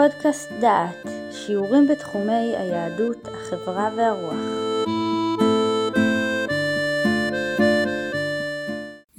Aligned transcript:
פודקאסט 0.00 0.48
דעת, 0.60 1.06
שיעורים 1.32 1.88
בתחומי 1.88 2.56
היהדות, 2.56 3.28
החברה 3.28 3.90
והרוח. 3.96 4.34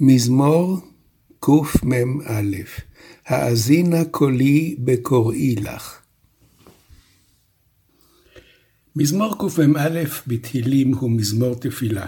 מזמור 0.00 0.78
קמ"א 1.40 2.42
האזינה 3.26 4.04
קולי 4.10 4.76
בקוראי 4.78 5.54
לך. 5.56 6.00
מזמור 8.96 9.38
קמ"א 9.38 10.02
בתהילים 10.26 10.94
הוא 10.94 11.10
מזמור 11.10 11.54
תפילה, 11.54 12.06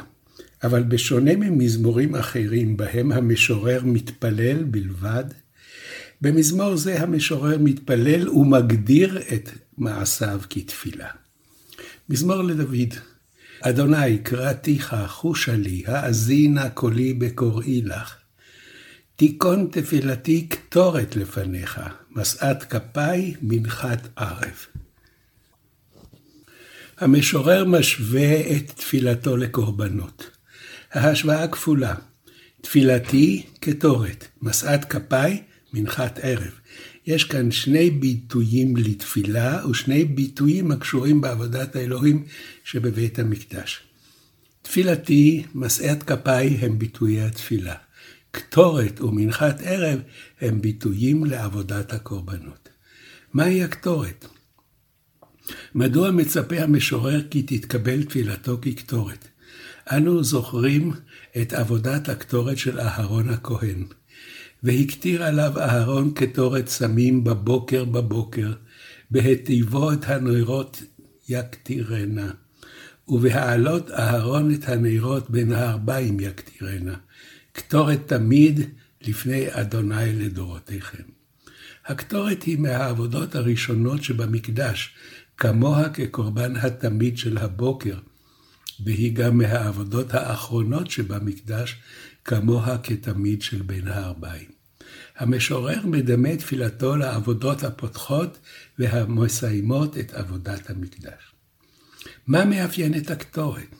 אבל 0.64 0.82
בשונה 0.82 1.36
ממזמורים 1.36 2.14
אחרים 2.14 2.76
בהם 2.76 3.12
המשורר 3.12 3.80
מתפלל 3.84 4.64
בלבד, 4.64 5.24
במזמור 6.24 6.76
זה 6.76 7.02
המשורר 7.02 7.58
מתפלל 7.58 8.28
ומגדיר 8.28 9.18
את 9.34 9.48
מעשיו 9.78 10.40
כתפילה. 10.50 11.08
מזמור 12.08 12.42
לדוד 12.42 12.94
אדוני 13.60 14.18
קראתיך 14.18 14.96
חושה 15.06 15.56
לי, 15.56 15.82
האזינה 15.86 16.70
קולי 16.70 17.14
בקוראי 17.14 17.82
לך. 17.82 18.16
תיכון 19.16 19.68
תפילתי 19.72 20.46
קטורת 20.46 21.16
לפניך, 21.16 21.80
משאת 22.10 22.62
כפיי 22.62 23.34
מנחת 23.42 24.08
ערב. 24.16 24.66
המשורר 26.98 27.64
משווה 27.64 28.40
את 28.40 28.70
תפילתו 28.70 29.36
לקורבנות. 29.36 30.30
ההשוואה 30.92 31.48
כפולה, 31.48 31.94
תפילתי 32.60 33.46
קטורת, 33.60 34.26
משאת 34.42 34.84
כפיי 34.84 35.42
מנחת 35.74 36.18
ערב. 36.22 36.50
יש 37.06 37.24
כאן 37.24 37.50
שני 37.50 37.90
ביטויים 37.90 38.76
לתפילה 38.76 39.66
ושני 39.70 40.04
ביטויים 40.04 40.70
הקשורים 40.70 41.20
בעבודת 41.20 41.76
האלוהים 41.76 42.24
שבבית 42.64 43.18
המקדש. 43.18 43.80
תפילתי, 44.62 45.44
משאת 45.54 46.02
כפיי 46.02 46.48
הם 46.48 46.78
ביטויי 46.78 47.20
התפילה. 47.20 47.74
קטורת 48.30 49.00
ומנחת 49.00 49.60
ערב 49.64 50.00
הם 50.40 50.60
ביטויים 50.60 51.24
לעבודת 51.24 51.92
הקורבנות. 51.92 52.68
מהי 53.32 53.62
הקטורת? 53.62 54.26
מדוע 55.74 56.10
מצפה 56.10 56.56
המשורר 56.56 57.22
כי 57.30 57.42
תתקבל 57.42 58.02
תפילתו 58.02 58.58
כקטורת? 58.62 59.28
אנו 59.92 60.24
זוכרים 60.24 60.92
את 61.42 61.52
עבודת 61.52 62.08
הקטורת 62.08 62.58
של 62.58 62.80
אהרון 62.80 63.28
הכהן. 63.28 63.84
והקטיר 64.64 65.24
עליו 65.24 65.58
אהרון 65.58 66.12
קטורת 66.14 66.68
סמים 66.68 67.24
בבוקר 67.24 67.84
בבוקר, 67.84 68.52
בהטיבו 69.10 69.92
את 69.92 70.08
הנרות 70.08 70.82
יקטירנה, 71.28 72.30
ובהעלות 73.08 73.90
אהרון 73.90 74.54
את 74.54 74.68
הנרות 74.68 75.30
בין 75.30 75.52
הארבעים 75.52 76.20
יקטירנה, 76.20 76.94
קטורת 77.52 78.00
תמיד 78.06 78.60
לפני 79.06 79.44
אדוני 79.50 80.12
לדורותיכם. 80.12 81.02
הקטורת 81.86 82.42
היא 82.42 82.58
מהעבודות 82.58 83.34
הראשונות 83.34 84.02
שבמקדש, 84.02 84.94
כמוה 85.36 85.88
כקורבן 85.88 86.56
התמיד 86.56 87.18
של 87.18 87.38
הבוקר, 87.38 87.98
והיא 88.84 89.12
גם 89.12 89.38
מהעבודות 89.38 90.14
האחרונות 90.14 90.90
שבמקדש, 90.90 91.76
כמוה 92.24 92.78
כתמיד 92.78 93.42
של 93.42 93.62
בין 93.62 93.88
הארבעים. 93.88 94.48
המשורר 95.16 95.86
מדמה 95.86 96.36
תפילתו 96.36 96.96
לעבודות 96.96 97.62
הפותחות 97.62 98.38
והמסיימות 98.78 99.98
את 99.98 100.14
עבודת 100.14 100.70
המקדש. 100.70 101.34
מה 102.26 102.44
מאפיין 102.44 102.94
את 102.94 103.10
הקטורת? 103.10 103.74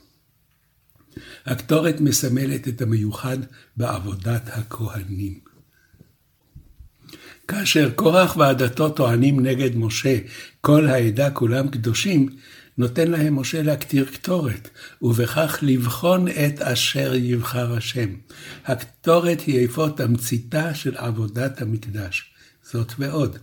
הקטורת 1.47 2.01
מסמלת 2.01 2.69
את 2.69 2.83
המיוחד 2.83 3.39
בעבודת 3.77 4.43
הכהנים. 4.47 5.41
כאשר 7.49 7.91
קורח 7.91 8.37
ועדתו 8.37 8.89
טוענים 8.89 9.41
נגד 9.41 9.77
משה, 9.77 10.19
כל 10.61 10.87
העדה 10.87 11.31
כולם 11.31 11.69
קדושים, 11.69 12.29
נותן 12.79 13.11
להם 13.11 13.41
משה 13.41 13.63
להקטיר 13.63 14.05
קטורת, 14.05 14.69
ובכך 15.03 15.59
לבחון 15.63 16.29
את 16.29 16.61
אשר 16.61 17.15
יבחר 17.15 17.77
השם. 17.77 18.09
הקטורת 18.67 19.41
היא 19.41 19.67
אפוא 19.67 19.89
תמציתה 19.89 20.75
של 20.75 20.97
עבודת 20.97 21.63
המקדש. 21.63 22.31
זאת 22.63 22.93
ועוד. 22.99 23.39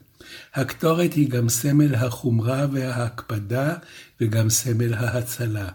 הקטורת 0.53 1.13
היא 1.13 1.29
גם 1.29 1.49
סמל 1.49 1.95
החומרה 1.95 2.65
וההקפדה, 2.71 3.75
וגם 4.21 4.49
סמל 4.49 4.93
ההצלה. 4.93 5.69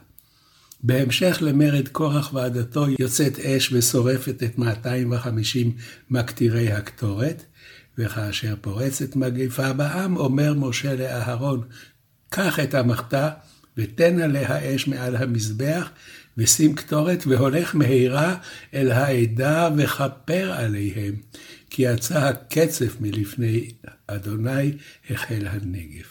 בהמשך 0.82 1.38
למרד 1.40 1.88
קורח 1.88 2.34
ועדתו 2.34 2.86
יוצאת 2.98 3.38
אש 3.38 3.72
ושורפת 3.72 4.42
את 4.42 4.58
250 4.58 5.72
מקטירי 6.10 6.72
הקטורת, 6.72 7.42
וכאשר 7.98 8.54
פורצת 8.60 9.16
מגפה 9.16 9.72
בעם, 9.72 10.16
אומר 10.16 10.54
משה 10.54 10.94
לאהרון, 10.94 11.62
קח 12.30 12.60
את 12.60 12.74
המחתה 12.74 13.30
ותן 13.76 14.20
עליה 14.20 14.74
אש 14.74 14.88
מעל 14.88 15.16
המזבח, 15.16 15.90
ושים 16.38 16.74
קטורת, 16.74 17.26
והולך 17.26 17.74
מהרה 17.74 18.36
אל 18.74 18.92
העדה 18.92 19.68
וכפר 19.76 20.52
עליהם, 20.52 21.14
כי 21.70 21.82
יצא 21.82 22.18
הקצף 22.18 22.96
מלפני 23.00 23.70
אדוני 24.06 24.72
החל 25.10 25.46
הנגב. 25.46 26.04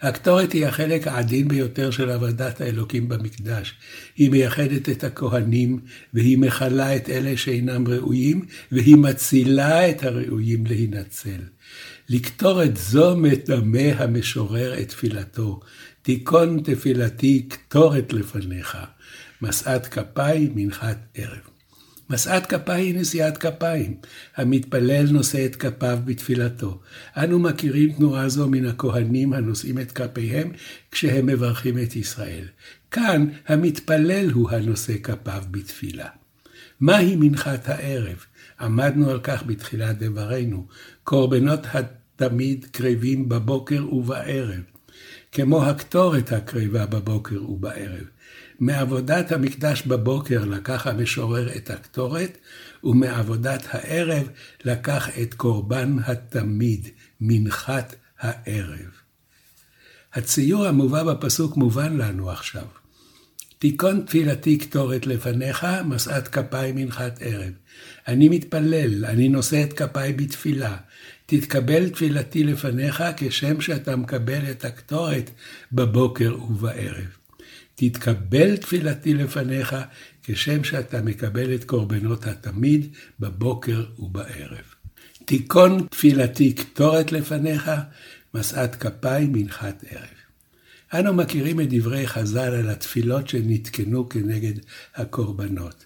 הקטורת 0.00 0.52
היא 0.52 0.66
החלק 0.66 1.06
העדין 1.06 1.48
ביותר 1.48 1.90
של 1.90 2.10
עבודת 2.10 2.60
האלוקים 2.60 3.08
במקדש. 3.08 3.74
היא 4.16 4.30
מייחדת 4.30 4.88
את 4.88 5.04
הכהנים, 5.04 5.80
והיא 6.14 6.38
מכלה 6.38 6.96
את 6.96 7.08
אלה 7.08 7.36
שאינם 7.36 7.88
ראויים, 7.88 8.46
והיא 8.72 8.96
מצילה 8.96 9.90
את 9.90 10.04
הראויים 10.04 10.66
להינצל. 10.66 11.40
לקטורת 12.08 12.76
זו 12.76 13.16
מטמא 13.16 13.90
המשורר 13.96 14.80
את 14.80 14.88
תפילתו, 14.88 15.60
תיכון 16.02 16.60
תפילתי 16.64 17.46
קטורת 17.48 18.12
לפניך, 18.12 18.78
משאת 19.42 19.86
כפיי 19.86 20.50
מנחת 20.54 20.98
ערב. 21.14 21.40
משאת 22.10 22.46
כפיי 22.46 22.82
היא 22.82 22.94
נשיאת 22.94 23.38
כפיים. 23.38 23.96
המתפלל 24.36 25.06
נושא 25.10 25.46
את 25.46 25.56
כפיו 25.56 25.98
בתפילתו. 26.04 26.80
אנו 27.16 27.38
מכירים 27.38 27.92
תנועה 27.92 28.28
זו 28.28 28.48
מן 28.48 28.66
הכהנים 28.66 29.32
הנושאים 29.32 29.78
את 29.78 29.92
כפיהם 29.92 30.52
כשהם 30.90 31.26
מברכים 31.26 31.78
את 31.78 31.96
ישראל. 31.96 32.44
כאן 32.90 33.26
המתפלל 33.46 34.30
הוא 34.30 34.50
הנושא 34.50 34.94
כפיו 35.02 35.42
בתפילה. 35.50 36.08
מהי 36.80 37.16
מנחת 37.16 37.68
הערב? 37.68 38.24
עמדנו 38.60 39.10
על 39.10 39.20
כך 39.22 39.42
בתחילת 39.46 39.98
דברינו. 39.98 40.66
קורבנות 41.04 41.60
התמיד 41.72 42.66
קרבים 42.72 43.28
בבוקר 43.28 43.94
ובערב. 43.94 44.60
כמו 45.32 45.64
הקטורת 45.64 46.32
הקרבה 46.32 46.86
בבוקר 46.86 47.50
ובערב. 47.50 48.04
מעבודת 48.60 49.32
המקדש 49.32 49.82
בבוקר 49.86 50.44
לקח 50.44 50.86
המשורר 50.86 51.56
את 51.56 51.70
הקטורת, 51.70 52.38
ומעבודת 52.84 53.62
הערב 53.70 54.28
לקח 54.64 55.08
את 55.22 55.34
קורבן 55.34 55.96
התמיד, 56.06 56.88
מנחת 57.20 57.94
הערב. 58.18 58.90
הציור 60.14 60.66
המובא 60.66 61.02
בפסוק 61.02 61.56
מובן 61.56 61.96
לנו 61.96 62.30
עכשיו. 62.30 62.83
תיכון 63.64 64.00
תפילתי 64.06 64.58
קטורת 64.58 65.06
לפניך, 65.06 65.66
משאת 65.84 66.28
כפיי 66.28 66.72
מנחת 66.72 67.18
ערב. 67.20 67.52
אני 68.08 68.28
מתפלל, 68.28 69.04
אני 69.04 69.28
נושא 69.28 69.62
את 69.62 69.72
כפיי 69.72 70.12
בתפילה. 70.12 70.76
תתקבל 71.26 71.88
תפילתי 71.88 72.44
לפניך 72.44 73.04
כשם 73.16 73.60
שאתה 73.60 73.96
מקבל 73.96 74.50
את 74.50 74.64
הקטורת 74.64 75.30
בבוקר 75.72 76.36
ובערב. 76.42 77.16
תתקבל 77.74 78.56
תפילתי 78.56 79.14
לפניך 79.14 79.76
כשם 80.22 80.64
שאתה 80.64 81.02
מקבל 81.02 81.54
את 81.54 81.64
קורבנות 81.64 82.26
התמיד 82.26 82.86
בבוקר 83.20 83.84
ובערב. 83.98 84.74
תיכון 85.24 85.86
תפילתי 85.90 86.52
קטורת 86.52 87.12
לפניך, 87.12 87.70
משאת 88.34 88.74
כפיי 88.74 89.26
מנחת 89.32 89.84
ערב. 89.90 90.23
אנו 90.98 91.14
מכירים 91.14 91.60
את 91.60 91.66
דברי 91.70 92.06
חז"ל 92.06 92.38
על 92.38 92.70
התפילות 92.70 93.28
שנתקנו 93.28 94.08
כנגד 94.08 94.52
הקורבנות. 94.94 95.84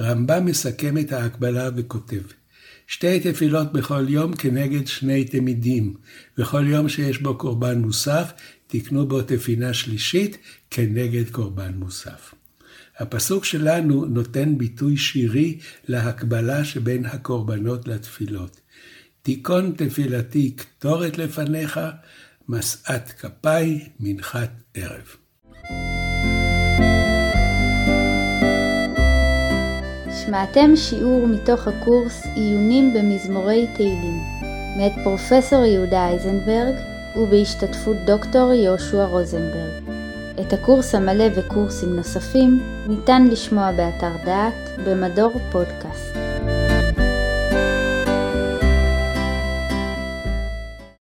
רמב"ם 0.00 0.44
מסכם 0.44 0.98
את 0.98 1.12
ההקבלה 1.12 1.70
וכותב, 1.76 2.22
שתי 2.86 3.20
תפילות 3.20 3.72
בכל 3.72 4.04
יום 4.08 4.36
כנגד 4.36 4.86
שני 4.86 5.24
תמידים, 5.24 5.94
וכל 6.38 6.66
יום 6.66 6.88
שיש 6.88 7.18
בו 7.18 7.38
קורבן 7.38 7.78
מוסף, 7.78 8.32
תקנו 8.66 9.06
בו 9.06 9.22
תפילה 9.22 9.74
שלישית 9.74 10.38
כנגד 10.70 11.30
קורבן 11.30 11.72
מוסף. 11.74 12.34
הפסוק 12.98 13.44
שלנו 13.44 14.04
נותן 14.04 14.58
ביטוי 14.58 14.96
שירי 14.96 15.58
להקבלה 15.88 16.64
שבין 16.64 17.06
הקורבנות 17.06 17.88
לתפילות. 17.88 18.60
תיכון 19.22 19.72
תפילתי 19.76 20.50
קטורת 20.50 21.18
לפניך, 21.18 21.80
משאת 22.48 23.08
כפיי 23.08 23.88
מנחת 24.00 24.50
ערב. 24.74 25.06
שמעתם 30.10 30.76
שיעור 30.76 31.26
מתוך 31.26 31.68
הקורס 31.68 32.26
עיונים 32.34 32.94
במזמורי 32.94 33.66
תהילים, 33.76 34.20
מאת 34.78 34.92
פרופסור 35.04 35.64
יהודה 35.64 36.08
אייזנברג 36.08 36.74
ובהשתתפות 37.16 37.96
דוקטור 38.06 38.52
יהושע 38.52 39.04
רוזנברג. 39.04 39.82
את 40.40 40.52
הקורס 40.52 40.94
המלא 40.94 41.24
וקורסים 41.36 41.96
נוספים 41.96 42.60
ניתן 42.88 43.26
לשמוע 43.30 43.72
באתר 43.72 44.24
דעת 44.24 44.78
במדור 44.84 45.32
פודקאסט. 45.52 46.27